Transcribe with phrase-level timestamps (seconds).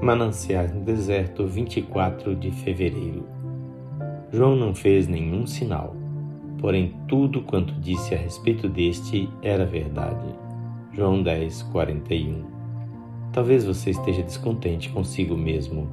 [0.00, 3.26] Mananciais no Deserto, 24 de fevereiro.
[4.30, 5.96] João não fez nenhum sinal,
[6.58, 10.26] porém tudo quanto disse a respeito deste era verdade.
[10.92, 12.44] João 10, 41.
[13.32, 15.88] Talvez você esteja descontente consigo mesmo.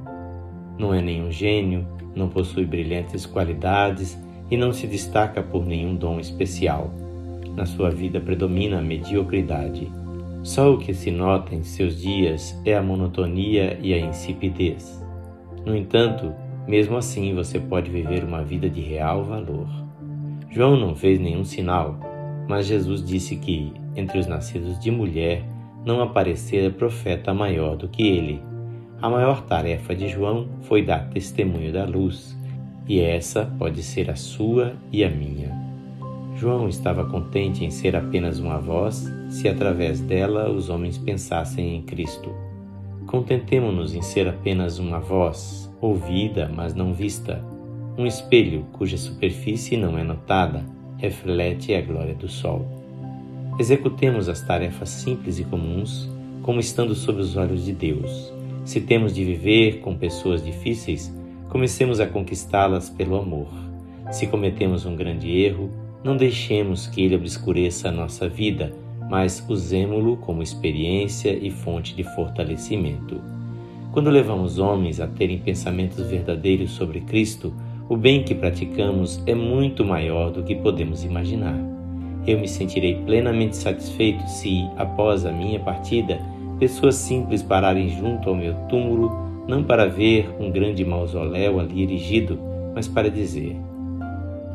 [0.78, 4.18] Não é nenhum gênio, não possui brilhantes qualidades
[4.50, 6.92] e não se destaca por nenhum dom especial.
[7.56, 9.90] Na sua vida predomina a mediocridade
[10.44, 15.02] só o que se nota em seus dias é a monotonia e a insipidez.
[15.64, 16.34] No entanto,
[16.68, 19.66] mesmo assim você pode viver uma vida de real valor.
[20.50, 21.98] João não fez nenhum sinal,
[22.46, 25.42] mas Jesus disse que, entre os nascidos de mulher,
[25.82, 28.42] não aparecera profeta maior do que ele.
[29.00, 32.38] A maior tarefa de João foi dar testemunho da luz,
[32.86, 35.73] e essa pode ser a sua e a minha.
[36.34, 41.82] João estava contente em ser apenas uma voz, se através dela os homens pensassem em
[41.82, 42.30] Cristo.
[43.06, 47.44] Contentemo-nos em ser apenas uma voz, ouvida, mas não vista,
[47.96, 50.64] um espelho cuja superfície não é notada,
[50.98, 52.66] reflete a glória do sol.
[53.56, 56.10] Executemos as tarefas simples e comuns,
[56.42, 58.32] como estando sob os olhos de Deus.
[58.64, 61.14] Se temos de viver com pessoas difíceis,
[61.48, 63.46] comecemos a conquistá-las pelo amor.
[64.10, 65.70] Se cometemos um grande erro,
[66.04, 68.70] não deixemos que ele obscureça a nossa vida,
[69.08, 73.22] mas usemo-lo como experiência e fonte de fortalecimento.
[73.90, 77.54] Quando levamos homens a terem pensamentos verdadeiros sobre Cristo,
[77.88, 81.58] o bem que praticamos é muito maior do que podemos imaginar.
[82.26, 86.18] Eu me sentirei plenamente satisfeito se, após a minha partida,
[86.58, 89.10] pessoas simples pararem junto ao meu túmulo,
[89.48, 92.38] não para ver um grande mausoléu ali erigido,
[92.74, 93.56] mas para dizer: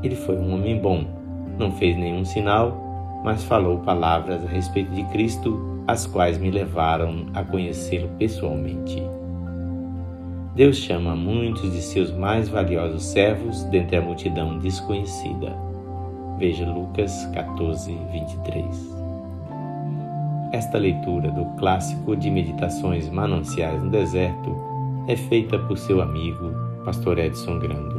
[0.03, 1.19] Ele foi um homem bom
[1.60, 7.26] não fez nenhum sinal, mas falou palavras a respeito de Cristo, as quais me levaram
[7.34, 9.04] a conhecê-lo pessoalmente.
[10.56, 15.56] Deus chama muitos de seus mais valiosos servos dentre a multidão desconhecida.
[16.38, 19.00] Veja Lucas 14, 23.
[20.52, 24.56] Esta leitura do clássico de Meditações Mananciais no Deserto
[25.08, 26.52] é feita por seu amigo,
[26.83, 27.98] Pastor Edson Grando.